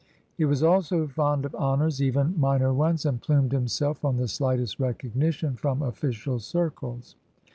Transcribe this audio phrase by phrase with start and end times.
[0.35, 4.79] He was also fond of honors, even minor ones, and plumed himself on the slightest
[4.79, 7.15] recogni tion from o£5cial circles.